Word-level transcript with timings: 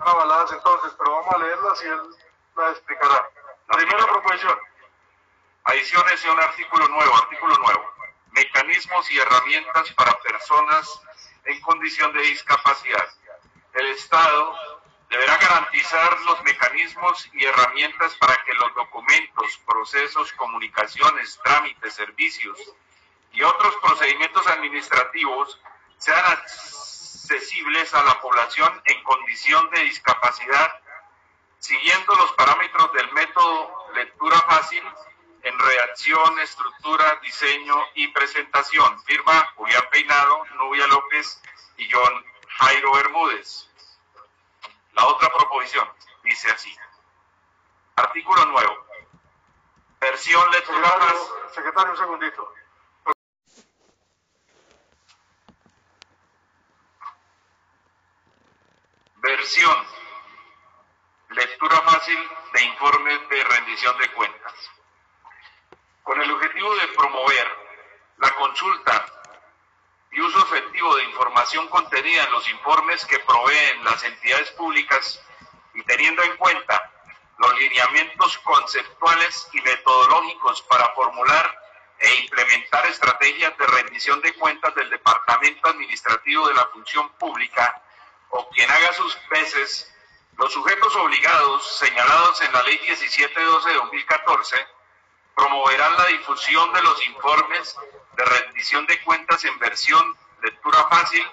Están 0.00 0.16
avaladas 0.16 0.50
entonces, 0.52 0.94
pero 0.96 1.12
vamos 1.12 1.34
a 1.34 1.38
leerlas 1.40 1.82
y 1.82 1.86
él 1.88 2.00
las 2.56 2.70
explicará. 2.72 3.28
La 3.68 3.76
primera 3.76 4.06
proposición. 4.06 4.58
Adiciones 5.64 6.22
de 6.22 6.30
un 6.30 6.40
artículo 6.40 6.88
nuevo, 6.88 7.16
artículo 7.16 7.54
nuevo. 7.58 7.92
Mecanismos 8.30 9.10
y 9.10 9.18
herramientas 9.18 9.92
para 9.92 10.18
personas 10.20 11.02
en 11.44 11.60
condición 11.60 12.14
de 12.14 12.22
discapacidad. 12.22 13.08
El 13.74 13.88
Estado 13.88 14.54
deberá 15.10 15.36
garantizar 15.36 16.18
los 16.20 16.42
mecanismos 16.44 17.28
y 17.34 17.44
herramientas 17.44 18.14
para 18.14 18.42
que 18.44 18.54
los 18.54 18.74
documentos, 18.74 19.60
procesos, 19.66 20.32
comunicaciones, 20.32 21.38
trámites, 21.44 21.92
servicios 21.92 22.58
y 23.32 23.42
otros 23.42 23.76
procedimientos 23.82 24.46
administrativos 24.46 25.60
sean 25.98 26.24
a 27.94 28.04
la 28.04 28.20
población 28.20 28.82
en 28.84 29.02
condición 29.02 29.68
de 29.70 29.80
discapacidad, 29.80 30.80
siguiendo 31.58 32.14
los 32.14 32.32
parámetros 32.32 32.92
del 32.94 33.12
método 33.12 33.86
lectura 33.94 34.40
fácil 34.42 34.82
en 35.42 35.58
redacción, 35.58 36.38
estructura, 36.40 37.18
diseño 37.22 37.76
y 37.94 38.08
presentación. 38.08 39.02
Firma 39.04 39.52
Julián 39.56 39.84
Peinado, 39.90 40.44
Nubia 40.56 40.86
López 40.86 41.40
y 41.76 41.88
John 41.90 42.24
Jairo 42.48 42.92
Bermúdez. 42.92 43.68
La 44.94 45.06
otra 45.06 45.28
proposición 45.30 45.88
dice 46.24 46.50
así. 46.50 46.74
Artículo 47.96 48.44
nuevo. 48.46 48.86
Versión 50.00 50.50
lectura 50.50 50.88
fácil. 50.88 51.54
secretario, 51.54 51.92
un 51.92 51.98
segundito. 51.98 52.54
Lectura 61.30 61.80
fácil 61.80 62.18
de 62.52 62.62
informes 62.62 63.28
de 63.30 63.42
rendición 63.42 63.98
de 63.98 64.08
cuentas. 64.12 64.52
Con 66.04 66.22
el 66.22 66.30
objetivo 66.30 66.72
de 66.76 66.86
promover 66.88 67.48
la 68.18 68.30
consulta 68.36 69.06
y 70.12 70.20
uso 70.20 70.38
efectivo 70.44 70.94
de 70.94 71.02
información 71.02 71.66
contenida 71.66 72.22
en 72.22 72.30
los 72.30 72.48
informes 72.48 73.04
que 73.06 73.18
proveen 73.18 73.82
las 73.82 74.04
entidades 74.04 74.52
públicas 74.52 75.20
y 75.74 75.82
teniendo 75.82 76.22
en 76.22 76.36
cuenta 76.36 76.88
los 77.38 77.58
lineamientos 77.58 78.38
conceptuales 78.38 79.48
y 79.52 79.60
metodológicos 79.62 80.62
para 80.62 80.94
formular 80.94 81.58
e 81.98 82.14
implementar 82.20 82.86
estrategias 82.86 83.58
de 83.58 83.66
rendición 83.66 84.20
de 84.20 84.32
cuentas 84.34 84.72
del 84.76 84.90
Departamento 84.90 85.70
Administrativo 85.70 86.46
de 86.46 86.54
la 86.54 86.66
Función 86.66 87.08
Pública 87.18 87.82
o 88.30 88.48
quien 88.50 88.70
haga 88.70 88.92
sus 88.92 89.18
veces, 89.28 89.92
los 90.36 90.52
sujetos 90.52 90.94
obligados 90.96 91.78
señalados 91.78 92.40
en 92.40 92.52
la 92.52 92.62
Ley 92.62 92.78
1712 92.78 93.68
de 93.68 93.74
2014 93.74 94.66
promoverán 95.34 95.96
la 95.96 96.06
difusión 96.06 96.72
de 96.72 96.82
los 96.82 97.06
informes 97.06 97.76
de 98.16 98.24
rendición 98.24 98.86
de 98.86 99.02
cuentas 99.02 99.44
en 99.44 99.58
versión 99.58 100.16
lectura 100.42 100.86
fácil. 100.88 101.26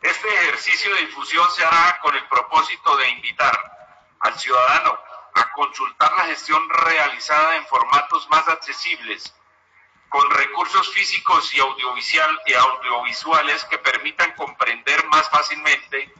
Este 0.00 0.28
ejercicio 0.28 0.94
de 0.94 1.02
difusión 1.02 1.48
se 1.52 1.64
hará 1.64 2.00
con 2.00 2.14
el 2.14 2.26
propósito 2.28 2.96
de 2.96 3.08
invitar 3.10 3.56
al 4.20 4.38
ciudadano 4.38 4.98
a 5.34 5.52
consultar 5.52 6.12
la 6.16 6.24
gestión 6.24 6.68
realizada 6.68 7.56
en 7.56 7.66
formatos 7.66 8.28
más 8.28 8.46
accesibles, 8.48 9.34
con 10.12 10.30
recursos 10.30 10.92
físicos 10.92 11.54
y, 11.54 11.60
audiovisual, 11.60 12.38
y 12.44 12.52
audiovisuales 12.52 13.64
que 13.64 13.78
permitan 13.78 14.32
comprender 14.32 15.02
más 15.06 15.30
fácilmente 15.30 16.12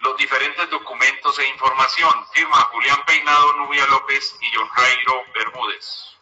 los 0.00 0.16
diferentes 0.16 0.68
documentos 0.68 1.38
e 1.38 1.46
información. 1.46 2.12
Firma 2.32 2.56
Julián 2.72 3.04
Peinado, 3.06 3.52
Nubia 3.52 3.86
López 3.86 4.36
y 4.40 4.50
John 4.52 4.66
Jairo 4.66 5.24
Bermúdez. 5.32 6.18